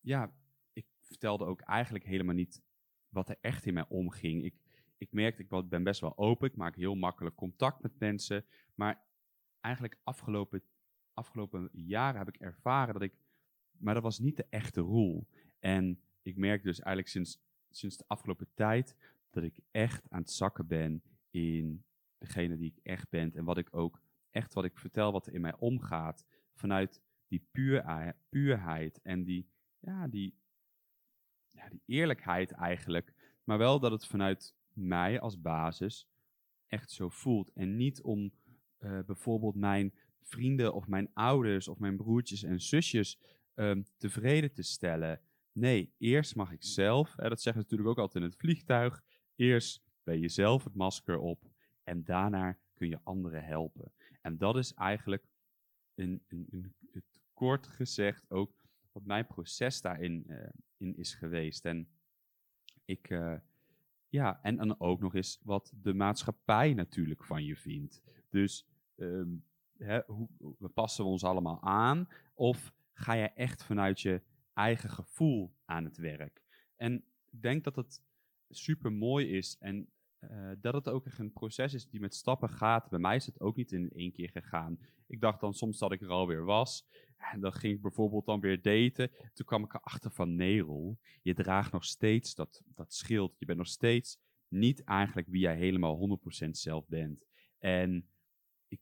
ja, 0.00 0.34
ik 0.72 0.86
vertelde 1.00 1.44
ook 1.44 1.60
eigenlijk 1.60 2.04
helemaal 2.04 2.34
niet 2.34 2.62
wat 3.08 3.28
er 3.28 3.38
echt 3.40 3.66
in 3.66 3.74
mij 3.74 3.88
omging. 3.88 4.44
Ik, 4.44 4.54
ik 4.96 5.12
merkte, 5.12 5.42
ik 5.42 5.68
ben 5.68 5.82
best 5.82 6.00
wel 6.00 6.18
open, 6.18 6.48
ik 6.48 6.56
maak 6.56 6.76
heel 6.76 6.94
makkelijk 6.94 7.36
contact 7.36 7.82
met 7.82 7.98
mensen. 7.98 8.44
Maar 8.74 9.04
eigenlijk 9.60 9.98
afgelopen, 10.02 10.62
afgelopen 11.14 11.68
jaren 11.72 12.18
heb 12.18 12.28
ik 12.28 12.40
ervaren 12.40 12.92
dat 12.92 13.02
ik, 13.02 13.14
maar 13.78 13.94
dat 13.94 14.02
was 14.02 14.18
niet 14.18 14.36
de 14.36 14.46
echte 14.50 14.80
rol. 14.80 15.28
En 15.58 16.00
ik 16.22 16.36
merk 16.36 16.62
dus 16.62 16.78
eigenlijk 16.78 17.08
sinds, 17.08 17.42
sinds 17.70 17.96
de 17.96 18.04
afgelopen 18.06 18.48
tijd 18.54 18.96
dat 19.30 19.42
ik 19.42 19.60
echt 19.70 20.10
aan 20.10 20.20
het 20.20 20.30
zakken 20.30 20.66
ben 20.66 21.02
in 21.30 21.84
degene 22.18 22.56
die 22.56 22.72
ik 22.76 22.84
echt 22.84 23.08
ben. 23.08 23.34
En 23.34 23.44
wat 23.44 23.58
ik 23.58 23.74
ook 23.74 24.02
echt 24.30 24.54
wat 24.54 24.64
ik 24.64 24.78
vertel, 24.78 25.12
wat 25.12 25.26
er 25.26 25.34
in 25.34 25.40
mij 25.40 25.56
omgaat. 25.58 26.24
Vanuit 26.54 27.00
die 27.30 27.46
puur, 27.50 28.14
puurheid 28.28 29.00
en 29.02 29.24
die, 29.24 29.48
ja, 29.78 30.08
die, 30.08 30.34
ja, 31.48 31.68
die 31.68 31.82
eerlijkheid 31.86 32.50
eigenlijk. 32.50 33.14
Maar 33.44 33.58
wel 33.58 33.80
dat 33.80 33.90
het 33.90 34.06
vanuit 34.06 34.54
mij 34.72 35.20
als 35.20 35.40
basis 35.40 36.08
echt 36.66 36.90
zo 36.90 37.08
voelt. 37.08 37.52
En 37.52 37.76
niet 37.76 38.02
om 38.02 38.32
uh, 38.78 38.98
bijvoorbeeld 39.06 39.54
mijn 39.54 39.94
vrienden 40.22 40.74
of 40.74 40.86
mijn 40.86 41.10
ouders 41.14 41.68
of 41.68 41.78
mijn 41.78 41.96
broertjes 41.96 42.42
en 42.42 42.60
zusjes 42.60 43.20
um, 43.54 43.86
tevreden 43.96 44.52
te 44.52 44.62
stellen. 44.62 45.20
Nee, 45.52 45.94
eerst 45.98 46.34
mag 46.34 46.52
ik 46.52 46.62
zelf, 46.62 47.16
hè, 47.16 47.28
dat 47.28 47.40
zeggen 47.40 47.62
ze 47.62 47.68
natuurlijk 47.68 47.88
ook 47.88 48.04
altijd 48.04 48.24
in 48.24 48.30
het 48.30 48.38
vliegtuig, 48.38 49.02
eerst 49.36 49.82
ben 50.02 50.20
je 50.20 50.28
zelf 50.28 50.64
het 50.64 50.74
masker 50.74 51.18
op 51.18 51.50
en 51.82 52.04
daarna 52.04 52.58
kun 52.74 52.88
je 52.88 53.00
anderen 53.02 53.44
helpen. 53.44 53.92
En 54.20 54.38
dat 54.38 54.56
is 54.56 54.74
eigenlijk 54.74 55.24
in, 55.94 56.22
in 56.28 56.62
het 56.62 56.79
kort 57.40 57.66
gezegd 57.66 58.30
ook 58.30 58.52
wat 58.92 59.04
mijn 59.04 59.26
proces 59.26 59.80
daarin 59.80 60.24
uh, 60.26 60.48
in 60.76 60.96
is 60.96 61.14
geweest. 61.14 61.64
En 61.64 61.88
ik, 62.84 63.10
uh, 63.10 63.38
ja, 64.08 64.40
en 64.42 64.56
dan 64.56 64.80
ook 64.80 65.00
nog 65.00 65.14
eens 65.14 65.40
wat 65.42 65.72
de 65.82 65.94
maatschappij 65.94 66.74
natuurlijk 66.74 67.24
van 67.24 67.44
je 67.44 67.56
vindt. 67.56 68.02
Dus 68.28 68.66
um, 68.96 69.44
hè, 69.78 70.00
hoe, 70.06 70.28
hoe 70.38 70.68
passen 70.68 71.04
we 71.04 71.10
ons 71.10 71.24
allemaal 71.24 71.62
aan? 71.62 72.08
Of 72.34 72.72
ga 72.92 73.12
je 73.12 73.28
echt 73.28 73.64
vanuit 73.64 74.00
je 74.00 74.22
eigen 74.54 74.90
gevoel 74.90 75.54
aan 75.64 75.84
het 75.84 75.96
werk? 75.96 76.42
En 76.76 77.04
ik 77.30 77.42
denk 77.42 77.64
dat 77.64 77.76
het 77.76 78.02
super 78.48 78.92
mooi 78.92 79.36
is 79.36 79.56
en 79.58 79.88
uh, 80.20 80.50
dat 80.60 80.74
het 80.74 80.88
ook 80.88 81.06
echt 81.06 81.18
een 81.18 81.32
proces 81.32 81.74
is 81.74 81.88
die 81.88 82.00
met 82.00 82.14
stappen 82.14 82.48
gaat. 82.48 82.88
Bij 82.90 82.98
mij 82.98 83.16
is 83.16 83.26
het 83.26 83.40
ook 83.40 83.56
niet 83.56 83.72
in 83.72 83.90
één 83.90 84.12
keer 84.12 84.30
gegaan. 84.30 84.78
Ik 85.06 85.20
dacht 85.20 85.40
dan 85.40 85.54
soms 85.54 85.78
dat 85.78 85.92
ik 85.92 86.00
er 86.00 86.08
alweer 86.08 86.44
was. 86.44 86.86
En 87.16 87.40
dan 87.40 87.52
ging 87.52 87.74
ik 87.74 87.82
bijvoorbeeld 87.82 88.26
dan 88.26 88.40
weer 88.40 88.62
daten. 88.62 89.10
Toen 89.34 89.46
kwam 89.46 89.64
ik 89.64 89.74
erachter 89.74 90.10
van 90.10 90.34
nee, 90.34 90.60
Rol. 90.60 90.98
Je 91.22 91.34
draagt 91.34 91.72
nog 91.72 91.84
steeds 91.84 92.34
dat, 92.34 92.62
dat 92.74 92.94
schild. 92.94 93.38
Je 93.38 93.46
bent 93.46 93.58
nog 93.58 93.66
steeds 93.66 94.18
niet 94.48 94.84
eigenlijk 94.84 95.28
wie 95.28 95.40
jij 95.40 95.56
helemaal 95.56 96.20
100% 96.44 96.50
zelf 96.50 96.86
bent. 96.88 97.24
En 97.58 98.08
ik, 98.68 98.80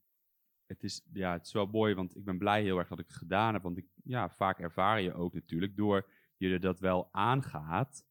het, 0.66 0.82
is, 0.82 1.02
ja, 1.12 1.32
het 1.32 1.46
is 1.46 1.52
wel 1.52 1.66
mooi, 1.66 1.94
want 1.94 2.16
ik 2.16 2.24
ben 2.24 2.38
blij 2.38 2.62
heel 2.62 2.78
erg 2.78 2.88
dat 2.88 2.98
ik 2.98 3.06
het 3.06 3.16
gedaan 3.16 3.52
heb. 3.52 3.62
Want 3.62 3.78
ik, 3.78 3.86
ja, 4.04 4.30
vaak 4.30 4.58
ervaar 4.58 5.00
je 5.00 5.14
ook 5.14 5.34
natuurlijk 5.34 5.76
door 5.76 6.10
je 6.36 6.58
dat 6.58 6.80
wel 6.80 7.08
aangaat 7.12 8.06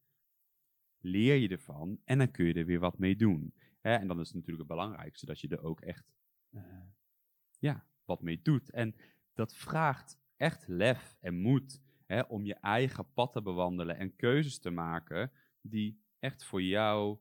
leer 0.99 1.35
je 1.35 1.47
ervan 1.47 1.99
en 2.03 2.17
dan 2.17 2.31
kun 2.31 2.45
je 2.45 2.53
er 2.53 2.65
weer 2.65 2.79
wat 2.79 2.97
mee 2.97 3.15
doen. 3.15 3.53
Hè? 3.81 3.95
En 3.95 4.07
dan 4.07 4.19
is 4.19 4.27
het 4.27 4.35
natuurlijk 4.35 4.69
het 4.69 4.77
belangrijkste 4.77 5.25
dat 5.25 5.39
je 5.39 5.47
er 5.47 5.63
ook 5.63 5.81
echt 5.81 6.13
uh, 6.51 6.61
ja, 7.59 7.85
wat 8.05 8.21
mee 8.21 8.41
doet. 8.41 8.69
En 8.69 8.95
dat 9.33 9.55
vraagt 9.55 10.19
echt 10.35 10.67
lef 10.67 11.17
en 11.19 11.41
moed 11.41 11.81
hè, 12.05 12.21
om 12.21 12.45
je 12.45 12.55
eigen 12.55 13.13
pad 13.13 13.33
te 13.33 13.41
bewandelen 13.41 13.97
en 13.97 14.15
keuzes 14.15 14.59
te 14.59 14.69
maken 14.69 15.31
die 15.61 16.01
echt 16.19 16.43
voor 16.43 16.61
jou 16.61 17.17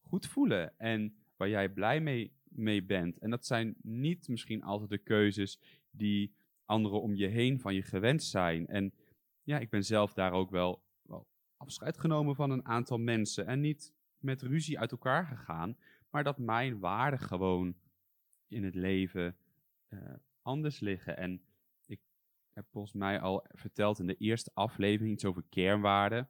goed 0.00 0.26
voelen 0.26 0.78
en 0.78 1.16
waar 1.36 1.48
jij 1.48 1.68
blij 1.68 2.00
mee, 2.00 2.32
mee 2.44 2.82
bent. 2.82 3.18
En 3.18 3.30
dat 3.30 3.46
zijn 3.46 3.76
niet 3.82 4.28
misschien 4.28 4.62
altijd 4.62 4.90
de 4.90 4.98
keuzes 4.98 5.60
die 5.90 6.34
anderen 6.64 7.02
om 7.02 7.14
je 7.14 7.26
heen 7.26 7.60
van 7.60 7.74
je 7.74 7.82
gewend 7.82 8.22
zijn. 8.22 8.66
En 8.66 8.94
ja, 9.42 9.58
ik 9.58 9.70
ben 9.70 9.84
zelf 9.84 10.12
daar 10.12 10.32
ook 10.32 10.50
wel 10.50 10.82
afscheid 11.56 11.98
genomen 11.98 12.34
van 12.34 12.50
een 12.50 12.64
aantal 12.64 12.98
mensen. 12.98 13.46
En 13.46 13.60
niet 13.60 13.92
met 14.18 14.42
ruzie 14.42 14.78
uit 14.78 14.90
elkaar 14.90 15.26
gegaan. 15.26 15.76
Maar 16.10 16.24
dat 16.24 16.38
mijn 16.38 16.78
waarden 16.78 17.18
gewoon 17.18 17.76
in 18.48 18.64
het 18.64 18.74
leven 18.74 19.36
uh, 19.88 20.14
anders 20.42 20.80
liggen. 20.80 21.16
En 21.16 21.42
ik 21.86 22.00
heb 22.52 22.66
volgens 22.70 22.92
mij 22.92 23.20
al 23.20 23.46
verteld 23.48 23.98
in 23.98 24.06
de 24.06 24.16
eerste 24.16 24.50
aflevering 24.54 25.14
iets 25.14 25.24
over 25.24 25.42
kernwaarden. 25.48 26.28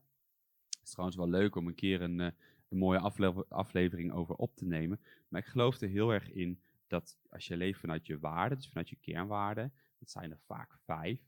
Het 0.69 0.85
is 0.85 0.91
trouwens 0.91 1.19
wel 1.19 1.29
leuk 1.29 1.57
om 1.57 1.67
een 1.67 1.75
keer 1.75 2.03
een, 2.03 2.19
een 2.19 2.79
mooie 2.79 2.99
afle 2.99 3.47
aflevering 3.49 4.13
over 4.13 4.35
op 4.35 4.57
te 4.57 4.67
nemen. 4.67 5.01
Maar 5.29 5.41
ik 5.41 5.47
geloof 5.47 5.81
er 5.81 5.89
heel 5.89 6.11
erg 6.11 6.31
in 6.31 6.61
dat 6.87 7.19
als 7.29 7.47
je 7.47 7.57
leeft 7.57 7.81
vanuit 7.81 8.07
je 8.07 8.19
waarden, 8.19 8.59
dus 8.59 8.69
vanuit 8.69 8.89
je 8.89 8.97
kernwaarden, 8.97 9.73
dat 9.99 10.11
zijn 10.11 10.31
er 10.31 10.41
vaak 10.47 10.79
vijf. 10.85 11.21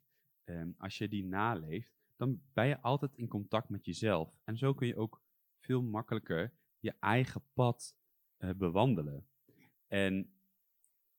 Um, 0.44 0.74
als 0.78 0.98
je 0.98 1.08
die 1.08 1.24
naleeft, 1.24 1.97
dan 2.18 2.40
ben 2.52 2.66
je 2.66 2.80
altijd 2.80 3.16
in 3.16 3.28
contact 3.28 3.68
met 3.68 3.84
jezelf. 3.84 4.38
En 4.44 4.56
zo 4.56 4.74
kun 4.74 4.86
je 4.86 4.96
ook 4.96 5.22
veel 5.58 5.82
makkelijker 5.82 6.52
je 6.78 6.94
eigen 7.00 7.42
pad 7.52 7.96
uh, 8.38 8.50
bewandelen. 8.56 9.26
En 9.86 10.32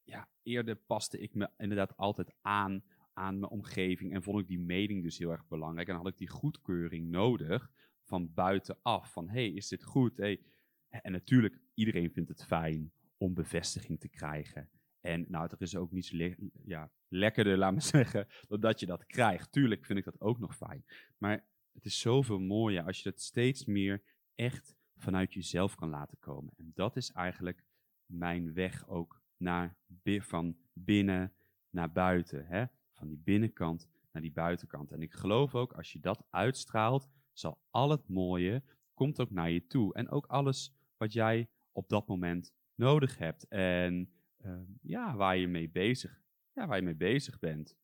ja, 0.03 0.29
eerder 0.43 0.75
paste 0.75 1.19
ik 1.19 1.33
me 1.33 1.49
inderdaad 1.57 1.97
altijd 1.97 2.33
aan 2.41 2.83
aan 3.19 3.39
mijn 3.39 3.51
omgeving 3.51 4.13
en 4.13 4.23
vond 4.23 4.39
ik 4.39 4.47
die 4.47 4.59
mening 4.59 5.03
dus 5.03 5.17
heel 5.17 5.31
erg 5.31 5.47
belangrijk. 5.47 5.87
En 5.87 5.95
had 5.95 6.07
ik 6.07 6.17
die 6.17 6.29
goedkeuring 6.29 7.07
nodig 7.07 7.71
van 8.03 8.33
buitenaf. 8.33 9.11
Van, 9.11 9.29
hey, 9.29 9.49
is 9.49 9.67
dit 9.67 9.83
goed? 9.83 10.17
Hey. 10.17 10.41
En 10.89 11.11
natuurlijk, 11.11 11.59
iedereen 11.73 12.11
vindt 12.11 12.29
het 12.29 12.45
fijn 12.45 12.91
om 13.17 13.33
bevestiging 13.33 13.99
te 13.99 14.09
krijgen. 14.09 14.69
En 15.01 15.25
nou, 15.27 15.49
er 15.51 15.61
is 15.61 15.75
ook 15.75 15.91
niets 15.91 16.11
le 16.11 16.51
ja, 16.65 16.91
lekkerder, 17.07 17.57
laat 17.57 17.73
me 17.73 17.81
zeggen, 17.97 18.27
dan 18.47 18.59
dat 18.59 18.79
je 18.79 18.85
dat 18.85 19.05
krijgt. 19.05 19.51
Tuurlijk 19.51 19.85
vind 19.85 19.99
ik 19.99 20.05
dat 20.05 20.21
ook 20.21 20.39
nog 20.39 20.55
fijn. 20.55 20.85
Maar 21.17 21.45
het 21.73 21.85
is 21.85 21.99
zoveel 21.99 22.39
mooier 22.39 22.83
als 22.83 23.03
je 23.03 23.09
het 23.09 23.21
steeds 23.21 23.65
meer 23.65 24.01
echt 24.35 24.75
vanuit 24.97 25.33
jezelf 25.33 25.75
kan 25.75 25.89
laten 25.89 26.19
komen. 26.19 26.53
En 26.57 26.71
dat 26.75 26.95
is 26.95 27.11
eigenlijk 27.11 27.63
mijn 28.05 28.53
weg 28.53 28.87
ook 28.87 29.21
naar, 29.37 29.75
van 30.03 30.57
binnen 30.73 31.33
naar 31.69 31.91
buiten. 31.91 32.45
Hè? 32.45 32.65
Van 32.91 33.07
die 33.07 33.21
binnenkant 33.23 33.89
naar 34.11 34.21
die 34.21 34.31
buitenkant. 34.31 34.91
En 34.91 35.01
ik 35.01 35.13
geloof 35.13 35.55
ook, 35.55 35.73
als 35.73 35.91
je 35.93 35.99
dat 35.99 36.23
uitstraalt, 36.29 37.07
zal 37.33 37.59
al 37.69 37.89
het 37.89 38.07
mooie, 38.07 38.63
komt 38.93 39.19
ook 39.19 39.31
naar 39.31 39.49
je 39.49 39.67
toe. 39.67 39.93
En 39.93 40.09
ook 40.09 40.25
alles 40.25 40.73
wat 40.97 41.13
jij 41.13 41.49
op 41.71 41.89
dat 41.89 42.07
moment 42.07 42.53
nodig 42.75 43.17
hebt. 43.17 43.47
En 43.47 44.11
uh, 44.45 44.59
ja, 44.81 45.15
waar 45.15 45.37
je 45.37 45.47
mee 45.47 45.69
bezig, 45.69 46.21
ja, 46.53 46.67
waar 46.67 46.77
je 46.77 46.83
mee 46.83 46.95
bezig 46.95 47.39
bent. 47.39 47.77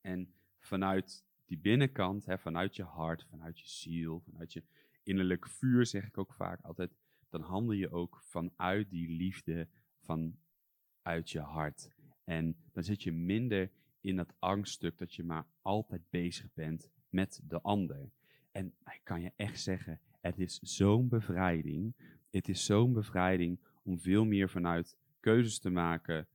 En 0.00 0.34
vanuit 0.58 1.24
die 1.44 1.58
binnenkant, 1.58 2.26
hè, 2.26 2.38
vanuit 2.38 2.76
je 2.76 2.82
hart, 2.82 3.24
vanuit 3.24 3.60
je 3.60 3.68
ziel, 3.68 4.20
vanuit 4.20 4.52
je 4.52 4.62
innerlijk 5.02 5.46
vuur, 5.48 5.86
zeg 5.86 6.06
ik 6.06 6.18
ook 6.18 6.34
vaak 6.34 6.60
altijd, 6.60 6.96
dan 7.28 7.40
handel 7.40 7.72
je 7.72 7.90
ook 7.90 8.20
vanuit 8.22 8.90
die 8.90 9.08
liefde 9.08 9.68
vanuit 10.00 11.30
je 11.30 11.40
hart. 11.40 11.90
En 12.24 12.56
dan 12.72 12.82
zit 12.82 13.02
je 13.02 13.12
minder 13.12 13.70
in 14.00 14.16
dat 14.16 14.34
angststuk 14.38 14.98
dat 14.98 15.14
je 15.14 15.24
maar 15.24 15.46
altijd 15.62 16.10
bezig 16.10 16.52
bent 16.54 16.90
met 17.08 17.40
de 17.44 17.60
ander. 17.60 18.10
En 18.50 18.66
ik 18.66 19.00
kan 19.02 19.20
je 19.20 19.32
echt 19.36 19.60
zeggen, 19.60 20.00
het 20.20 20.38
is 20.38 20.58
zo'n 20.58 21.08
bevrijding. 21.08 21.94
Het 22.30 22.48
is 22.48 22.64
zo'n 22.64 22.92
bevrijding 22.92 23.60
om 23.82 23.98
veel 23.98 24.24
meer 24.24 24.48
vanuit 24.48 24.96
keuzes 25.26 25.58
te 25.58 25.70
maken 25.70 26.28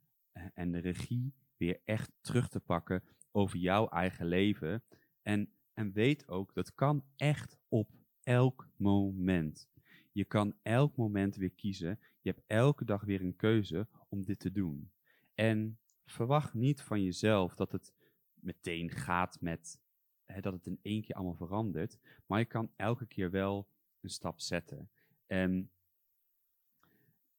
en 0.54 0.72
de 0.72 0.80
regie 0.80 1.34
weer 1.58 1.82
echt 1.86 2.12
terug 2.22 2.50
te 2.50 2.60
pakken 2.60 3.04
over 3.32 3.58
jouw 3.58 3.88
eigen 3.88 4.26
leven. 4.26 4.84
En, 5.22 5.54
en 5.74 5.92
weet 5.92 6.28
ook, 6.28 6.54
dat 6.54 6.76
kan 6.76 7.04
echt 7.16 7.58
op 7.68 7.90
elk 8.24 8.70
moment. 8.76 9.70
Je 10.12 10.26
kan 10.26 10.56
elk 10.62 10.96
moment 10.96 11.36
weer 11.36 11.52
kiezen. 11.52 12.00
Je 12.22 12.30
hebt 12.30 12.44
elke 12.48 12.86
dag 12.86 13.04
weer 13.04 13.22
een 13.22 13.36
keuze 13.36 13.88
om 14.10 14.26
dit 14.26 14.40
te 14.40 14.52
doen. 14.52 14.92
En 15.36 15.80
verwacht 16.06 16.54
niet 16.54 16.82
van 16.82 17.04
jezelf 17.04 17.56
dat 17.56 17.72
het 17.72 17.94
meteen 18.34 18.90
gaat 18.90 19.42
met 19.42 19.80
hè, 20.26 20.42
dat 20.42 20.54
het 20.54 20.68
in 20.68 20.80
één 20.82 21.02
keer 21.02 21.16
allemaal 21.16 21.48
verandert. 21.48 21.98
Maar 22.26 22.40
je 22.40 22.46
kan 22.46 22.72
elke 22.76 23.06
keer 23.06 23.32
wel 23.32 23.68
een 24.02 24.10
stap 24.10 24.40
zetten. 24.40 24.90
En 25.28 25.72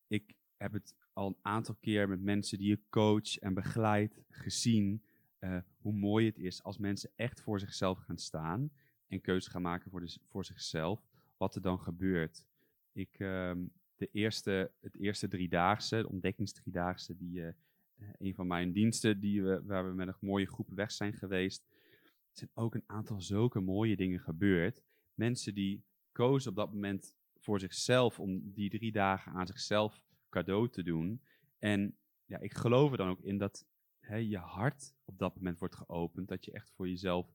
ik 0.07 0.35
heb 0.57 0.73
het 0.73 0.95
al 1.13 1.27
een 1.27 1.37
aantal 1.43 1.75
keer 1.81 2.09
met 2.09 2.23
mensen 2.23 2.59
die 2.59 2.69
je 2.69 2.81
coach 2.91 3.39
en 3.39 3.55
begeleidt 3.55 4.21
gezien 4.29 5.03
uh, 5.41 5.59
hoe 5.77 5.93
mooi 5.93 6.27
het 6.27 6.39
is 6.39 6.63
als 6.63 6.79
mensen 6.79 7.11
echt 7.17 7.41
voor 7.41 7.61
zichzelf 7.61 7.99
gaan 7.99 8.19
staan 8.19 8.71
en 9.07 9.21
keuzes 9.21 9.53
gaan 9.53 9.63
maken 9.63 9.91
voor, 9.91 10.01
de, 10.01 10.19
voor 10.29 10.45
zichzelf, 10.45 11.07
wat 11.37 11.55
er 11.55 11.63
dan 11.63 11.79
gebeurt. 11.79 12.45
Ik, 12.93 13.19
uh, 13.19 13.53
de 13.97 14.09
eerste, 14.13 14.71
het 14.81 14.99
eerste 14.99 15.29
driedaagse, 15.29 15.97
de 15.97 16.09
ontdekkingsdriedaagse, 16.09 17.17
die, 17.17 17.41
uh, 17.41 17.49
een 18.19 18.35
van 18.35 18.47
mijn 18.47 18.73
diensten 18.73 19.21
die 19.21 19.43
we, 19.43 19.63
waar 19.65 19.89
we 19.89 19.95
met 19.95 20.09
een 20.09 20.15
mooie 20.21 20.47
groep 20.47 20.69
weg 20.71 20.93
zijn 20.93 21.13
geweest, 21.13 21.65
zijn 22.31 22.51
ook 22.55 22.75
een 22.75 22.85
aantal 22.87 23.21
zulke 23.21 23.61
mooie 23.61 23.97
dingen 23.97 24.21
gebeurd. 24.21 24.83
Mensen 25.15 25.55
die 25.55 25.85
kozen 26.13 26.51
op 26.51 26.57
dat 26.57 26.73
moment 26.73 27.15
voor 27.39 27.61
zichzelf 27.61 28.21
om 28.21 28.53
die 28.53 28.71
drie 28.71 28.93
dagen 28.93 29.33
aan 29.33 29.47
zichzelf 29.47 30.03
cadeau 30.33 30.69
te 30.69 30.83
doen. 30.83 31.23
En 31.59 31.97
ja, 32.25 32.39
ik 32.39 32.55
geloof 32.55 32.91
er 32.91 32.97
dan 32.97 33.09
ook 33.09 33.21
in 33.21 33.39
dat 33.39 33.67
hè, 34.01 34.17
je 34.17 34.39
hart 34.39 34.95
op 35.05 35.19
dat 35.19 35.35
moment 35.35 35.59
wordt 35.59 35.77
geopend, 35.77 36.29
dat 36.29 36.45
je 36.45 36.53
echt 36.53 36.71
voor 36.71 36.89
jezelf 36.89 37.35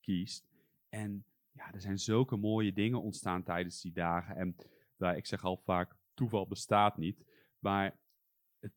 kiest. 0.00 0.46
En 0.88 1.24
ja, 1.52 1.72
er 1.72 1.80
zijn 1.80 1.98
zulke 1.98 2.36
mooie 2.36 2.72
dingen 2.72 3.02
ontstaan 3.02 3.42
tijdens 3.42 3.80
die 3.80 3.92
dagen. 3.92 4.36
En 4.36 4.56
nou, 4.96 5.16
ik 5.16 5.26
zeg 5.26 5.44
al 5.44 5.56
vaak, 5.56 5.96
toeval 6.14 6.46
bestaat 6.46 6.96
niet. 6.96 7.24
Maar 7.58 7.98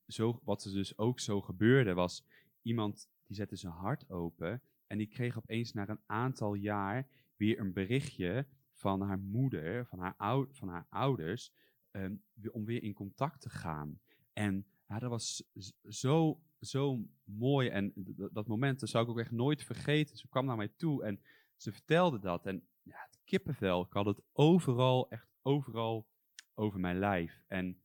zo, 0.08 0.40
wat 0.44 0.64
er 0.64 0.74
dus 0.74 0.98
ook 0.98 1.20
zo 1.20 1.42
gebeurde 1.42 1.94
was, 1.94 2.26
iemand 2.62 3.10
die 3.26 3.36
zette 3.36 3.56
zijn 3.56 3.74
hart 3.74 4.10
open 4.10 4.62
en 4.88 4.98
die 4.98 5.08
kreeg 5.08 5.38
opeens 5.38 5.74
na 5.74 5.90
een 5.90 6.04
aantal 6.06 6.54
jaar 6.54 7.08
weer 7.36 7.60
een 7.60 7.74
berichtje 7.74 8.46
van 8.74 9.02
haar 9.02 9.20
moeder, 9.20 9.86
van 9.86 10.00
haar, 10.00 10.14
ou 10.18 10.48
van 10.52 10.68
haar 10.68 10.86
ouders, 10.90 11.54
um, 11.92 12.24
om 12.52 12.66
weer 12.66 12.84
in 12.84 12.94
contact 12.94 13.42
te 13.42 13.50
gaan. 13.50 14.00
En 14.34 14.66
ja, 14.88 15.00
dat 15.00 15.10
was 15.10 15.44
zo, 15.90 16.42
zo 16.60 17.08
mooi. 17.24 17.70
En 17.70 17.94
dat 18.32 18.48
moment 18.48 18.80
dat 18.80 18.90
zou 18.90 19.04
ik 19.04 19.10
ook 19.10 19.20
echt 19.20 19.32
nooit 19.32 19.64
vergeten. 19.64 20.18
Ze 20.18 20.28
kwam 20.28 20.46
naar 20.46 20.58
mij 20.58 20.72
toe 20.78 21.04
en 21.04 21.22
ze 21.56 21.72
vertelde 21.72 22.20
dat. 22.20 22.46
En 22.46 22.68
ja, 22.82 23.06
het 23.06 23.20
kippenvel, 23.24 23.82
ik 23.82 23.94
had 23.94 24.06
het 24.06 24.22
overal, 24.32 25.10
echt 25.10 25.28
overal 25.42 26.08
over 26.54 26.80
mijn 26.80 27.00
lijf. 27.00 27.44
En 27.48 27.82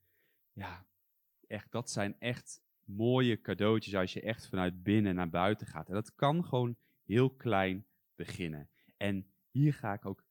ja, 0.52 0.86
echt, 1.46 1.72
dat 1.72 1.90
zijn 1.90 2.18
echt 2.18 2.62
mooie 2.84 3.40
cadeautjes 3.40 3.94
als 3.94 4.12
je 4.12 4.20
echt 4.20 4.48
vanuit 4.48 4.82
binnen 4.82 5.14
naar 5.14 5.30
buiten 5.30 5.66
gaat. 5.66 5.88
En 5.88 5.94
dat 5.94 6.14
kan 6.14 6.44
gewoon 6.44 6.76
heel 7.04 7.30
klein 7.30 7.86
beginnen. 8.14 8.68
En 8.96 9.26
hier 9.50 9.74
ga 9.74 9.92
ik 9.92 10.04
ook 10.04 10.24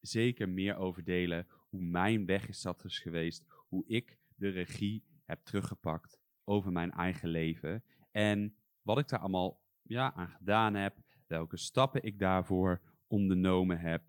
zeker 0.00 0.48
meer 0.48 0.76
over 0.76 1.04
delen 1.04 1.46
hoe 1.70 1.82
mijn 1.82 2.26
weg 2.26 2.48
is 2.48 2.62
dat 2.62 2.84
is 2.84 2.98
geweest, 2.98 3.44
hoe 3.68 3.84
ik 3.86 4.18
de 4.34 4.48
regie 4.48 5.04
heb 5.24 5.44
teruggepakt 5.44 6.20
over 6.44 6.72
mijn 6.72 6.90
eigen 6.90 7.28
leven 7.28 7.84
en 8.10 8.54
wat 8.82 8.98
ik 8.98 9.08
daar 9.08 9.20
allemaal 9.20 9.60
ja, 9.82 10.12
aan 10.14 10.28
gedaan 10.28 10.74
heb, 10.74 10.96
welke 11.26 11.56
stappen 11.56 12.02
ik 12.02 12.18
daarvoor 12.18 12.80
ondernomen 13.06 13.80
heb. 13.80 14.02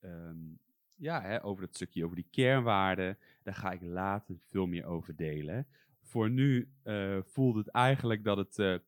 Ehm, 0.00 0.54
ja, 0.94 1.22
hè, 1.22 1.44
over 1.44 1.64
dat 1.66 1.74
stukje 1.74 2.04
over 2.04 2.16
die 2.16 2.28
kernwaarden, 2.30 3.18
daar 3.42 3.54
ga 3.54 3.70
ik 3.70 3.82
later 3.82 4.36
veel 4.48 4.66
meer 4.66 4.84
over 4.84 5.16
delen. 5.16 5.66
Voor 6.02 6.30
nu 6.30 6.72
uh, 6.84 7.18
voelde 7.22 7.58
het 7.58 7.68
eigenlijk 7.68 8.24
dat 8.24 8.36
het 8.36 8.58
uh, 8.58 8.78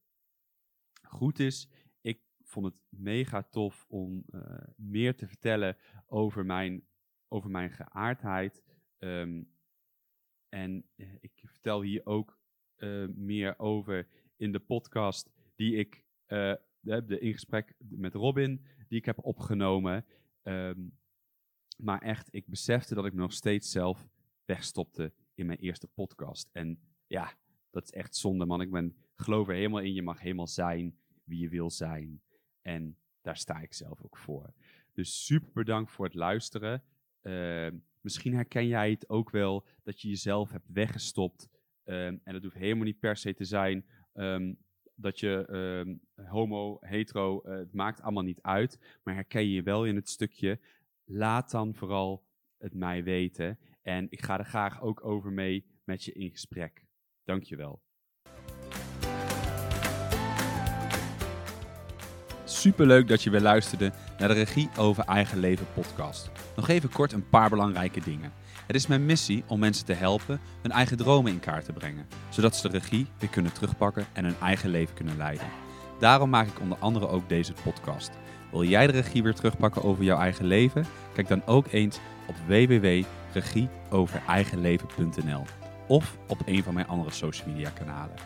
goed 1.02 1.38
is. 1.38 1.68
Ik 2.00 2.20
vond 2.42 2.66
het 2.66 2.74
mega 2.88 3.42
tof 3.42 3.86
om 3.88 4.24
uh, 4.30 4.42
meer 4.76 5.16
te 5.16 5.26
vertellen 5.26 5.76
over 6.06 6.46
mijn, 6.46 6.86
over 7.28 7.50
mijn 7.50 7.70
geaardheid. 7.70 8.62
Um, 8.98 9.54
en 10.48 10.84
ik 11.20 11.32
vertel 11.44 11.82
hier 11.82 12.06
ook 12.06 12.38
meer 13.14 13.58
over 13.58 14.08
in 14.36 14.52
de 14.52 14.60
podcast 14.60 15.30
die 15.54 15.76
ik 15.76 16.04
de, 16.80 17.18
in 17.20 17.32
gesprek 17.32 17.74
met 17.78 18.14
Robin, 18.14 18.66
die 18.88 18.98
ik 18.98 19.04
heb 19.04 19.24
opgenomen. 19.24 20.04
Um, 20.42 20.98
maar 21.76 22.02
echt, 22.02 22.28
ik 22.34 22.46
besefte 22.46 22.94
dat 22.94 23.06
ik 23.06 23.12
nog 23.12 23.32
steeds 23.32 23.70
zelf 23.70 24.08
wegstopte 24.44 25.12
in 25.34 25.46
mijn 25.46 25.58
eerste 25.58 25.86
podcast. 25.86 26.48
En 26.52 26.80
ja, 27.06 27.34
dat 27.70 27.82
is 27.82 27.90
echt 27.90 28.16
zonde, 28.16 28.46
man. 28.46 28.60
Ik 28.60 28.70
ben, 28.70 28.96
geloof 29.14 29.48
er 29.48 29.54
helemaal 29.54 29.80
in. 29.80 29.92
Je 29.92 30.02
mag 30.02 30.20
helemaal 30.20 30.46
zijn 30.46 30.98
wie 31.24 31.38
je 31.38 31.48
wil 31.48 31.70
zijn. 31.70 32.22
En 32.62 32.98
daar 33.20 33.36
sta 33.36 33.60
ik 33.60 33.72
zelf 33.72 34.02
ook 34.02 34.16
voor. 34.16 34.52
Dus 34.92 35.24
super 35.24 35.52
bedankt 35.52 35.90
voor 35.90 36.04
het 36.04 36.14
luisteren. 36.14 36.82
Uh, 37.26 37.66
misschien 38.00 38.34
herken 38.34 38.66
jij 38.66 38.90
het 38.90 39.08
ook 39.08 39.30
wel 39.30 39.66
dat 39.82 40.00
je 40.00 40.08
jezelf 40.08 40.50
hebt 40.50 40.68
weggestopt. 40.72 41.48
Um, 41.84 42.20
en 42.24 42.32
dat 42.32 42.42
hoeft 42.42 42.56
helemaal 42.56 42.84
niet 42.84 42.98
per 42.98 43.16
se 43.16 43.34
te 43.34 43.44
zijn 43.44 43.86
um, 44.14 44.58
dat 44.94 45.20
je 45.20 45.98
homo, 46.26 46.76
hetero, 46.80 47.42
uh, 47.44 47.56
het 47.56 47.72
maakt 47.72 48.00
allemaal 48.00 48.22
niet 48.22 48.42
uit. 48.42 48.98
Maar 49.02 49.14
herken 49.14 49.42
je 49.42 49.52
je 49.52 49.62
wel 49.62 49.86
in 49.86 49.96
het 49.96 50.08
stukje 50.08 50.60
laat 51.04 51.50
dan 51.50 51.74
vooral 51.74 52.24
het 52.58 52.74
mij 52.74 53.04
weten. 53.04 53.58
En 53.82 54.06
ik 54.10 54.22
ga 54.22 54.38
er 54.38 54.44
graag 54.44 54.82
ook 54.82 55.04
over 55.04 55.32
mee 55.32 55.64
met 55.84 56.04
je 56.04 56.12
in 56.12 56.30
gesprek. 56.30 56.86
Dankjewel. 57.24 57.85
Superleuk 62.66 63.08
dat 63.08 63.22
je 63.22 63.30
weer 63.30 63.40
luisterde 63.40 63.92
naar 64.18 64.28
de 64.28 64.34
Regie 64.34 64.68
over 64.76 65.04
Eigen 65.04 65.38
Leven 65.38 65.66
podcast. 65.74 66.30
Nog 66.56 66.68
even 66.68 66.90
kort 66.90 67.12
een 67.12 67.28
paar 67.28 67.50
belangrijke 67.50 68.00
dingen. 68.00 68.32
Het 68.66 68.76
is 68.76 68.86
mijn 68.86 69.06
missie 69.06 69.44
om 69.46 69.58
mensen 69.58 69.86
te 69.86 69.92
helpen 69.92 70.40
hun 70.62 70.70
eigen 70.70 70.96
dromen 70.96 71.32
in 71.32 71.40
kaart 71.40 71.64
te 71.64 71.72
brengen, 71.72 72.06
zodat 72.28 72.56
ze 72.56 72.68
de 72.68 72.78
regie 72.78 73.06
weer 73.18 73.28
kunnen 73.28 73.52
terugpakken 73.52 74.06
en 74.12 74.24
hun 74.24 74.36
eigen 74.40 74.70
leven 74.70 74.94
kunnen 74.94 75.16
leiden. 75.16 75.46
Daarom 75.98 76.30
maak 76.30 76.46
ik 76.46 76.60
onder 76.60 76.78
andere 76.78 77.08
ook 77.08 77.28
deze 77.28 77.52
podcast. 77.64 78.10
Wil 78.50 78.64
jij 78.64 78.86
de 78.86 78.92
regie 78.92 79.22
weer 79.22 79.34
terugpakken 79.34 79.82
over 79.82 80.04
jouw 80.04 80.18
eigen 80.18 80.44
leven? 80.44 80.86
Kijk 81.14 81.28
dan 81.28 81.46
ook 81.46 81.66
eens 81.70 81.98
op 82.26 82.34
www.regieovereigenleven.nl 82.46 85.44
of 85.86 86.16
op 86.28 86.42
een 86.44 86.62
van 86.62 86.74
mijn 86.74 86.88
andere 86.88 87.10
social 87.10 87.48
media 87.48 87.70
kanalen. 87.70 88.16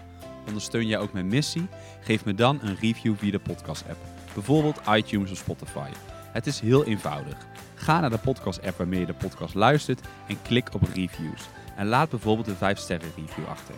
Ondersteun 0.46 0.86
jij 0.86 0.98
ook 0.98 1.12
mijn 1.12 1.26
missie? 1.26 1.68
Geef 2.00 2.24
me 2.24 2.34
dan 2.34 2.58
een 2.62 2.76
review 2.80 3.14
via 3.16 3.30
de 3.30 3.38
podcast 3.38 3.84
app, 3.88 3.98
bijvoorbeeld 4.46 4.80
iTunes 4.90 5.30
of 5.30 5.36
Spotify. 5.36 5.88
Het 6.32 6.46
is 6.46 6.60
heel 6.60 6.84
eenvoudig. 6.84 7.36
Ga 7.74 8.00
naar 8.00 8.10
de 8.10 8.18
podcast 8.18 8.62
app 8.62 8.78
waarmee 8.78 9.00
je 9.00 9.06
de 9.06 9.14
podcast 9.14 9.54
luistert 9.54 10.00
en 10.28 10.42
klik 10.42 10.74
op 10.74 10.82
reviews. 10.82 11.48
En 11.76 11.86
laat 11.86 12.10
bijvoorbeeld 12.10 12.48
een 12.48 12.56
5 12.56 12.78
sterren 12.78 13.10
review 13.16 13.46
achter. 13.48 13.74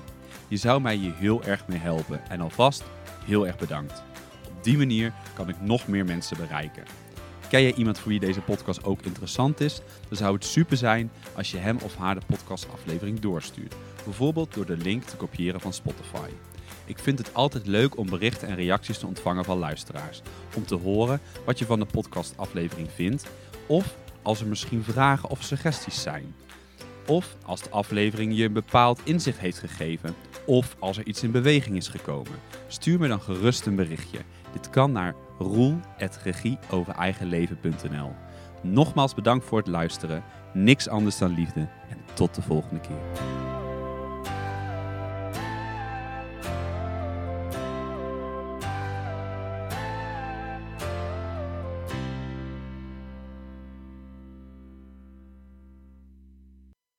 Je 0.48 0.56
zou 0.56 0.80
mij 0.80 0.94
hier 0.94 1.14
heel 1.14 1.42
erg 1.42 1.66
mee 1.66 1.78
helpen 1.78 2.20
en 2.28 2.40
alvast 2.40 2.84
heel 3.24 3.46
erg 3.46 3.58
bedankt. 3.58 4.02
Op 4.48 4.64
die 4.64 4.78
manier 4.78 5.12
kan 5.34 5.48
ik 5.48 5.60
nog 5.60 5.86
meer 5.86 6.04
mensen 6.04 6.36
bereiken. 6.36 6.84
Ken 7.48 7.62
jij 7.62 7.74
iemand 7.74 7.98
voor 7.98 8.08
wie 8.08 8.20
deze 8.20 8.40
podcast 8.40 8.84
ook 8.84 9.02
interessant 9.02 9.60
is? 9.60 9.80
Dan 10.08 10.16
zou 10.16 10.34
het 10.34 10.44
super 10.44 10.76
zijn 10.76 11.10
als 11.34 11.50
je 11.50 11.58
hem 11.58 11.78
of 11.82 11.96
haar 11.96 12.14
de 12.14 12.26
podcastaflevering 12.26 13.20
doorstuurt. 13.20 13.74
Bijvoorbeeld 14.04 14.54
door 14.54 14.66
de 14.66 14.76
link 14.76 15.02
te 15.02 15.16
kopiëren 15.16 15.60
van 15.60 15.72
Spotify. 15.72 16.28
Ik 16.92 16.98
vind 16.98 17.18
het 17.18 17.34
altijd 17.34 17.66
leuk 17.66 17.98
om 17.98 18.10
berichten 18.10 18.48
en 18.48 18.54
reacties 18.54 18.98
te 18.98 19.06
ontvangen 19.06 19.44
van 19.44 19.58
luisteraars. 19.58 20.22
Om 20.56 20.64
te 20.64 20.74
horen 20.74 21.20
wat 21.44 21.58
je 21.58 21.64
van 21.64 21.78
de 21.78 21.84
podcastaflevering 21.84 22.88
vindt. 22.94 23.26
Of 23.66 23.96
als 24.22 24.40
er 24.40 24.46
misschien 24.46 24.82
vragen 24.82 25.30
of 25.30 25.42
suggesties 25.42 26.02
zijn. 26.02 26.34
Of 27.06 27.36
als 27.44 27.62
de 27.62 27.70
aflevering 27.70 28.36
je 28.36 28.44
een 28.44 28.52
bepaald 28.52 29.00
inzicht 29.04 29.38
heeft 29.38 29.58
gegeven. 29.58 30.14
Of 30.46 30.76
als 30.78 30.98
er 30.98 31.06
iets 31.06 31.22
in 31.22 31.30
beweging 31.30 31.76
is 31.76 31.88
gekomen. 31.88 32.38
Stuur 32.66 32.98
me 32.98 33.08
dan 33.08 33.20
gerust 33.20 33.66
een 33.66 33.76
berichtje. 33.76 34.18
Dit 34.52 34.70
kan 34.70 34.92
naar 34.92 35.14
roel.regieovereigenleven.nl 35.38 38.14
Nogmaals 38.62 39.14
bedankt 39.14 39.44
voor 39.44 39.58
het 39.58 39.68
luisteren. 39.68 40.24
Niks 40.54 40.88
anders 40.88 41.18
dan 41.18 41.34
liefde 41.34 41.60
en 41.60 41.98
tot 42.14 42.34
de 42.34 42.42
volgende 42.42 42.80
keer. 42.80 43.00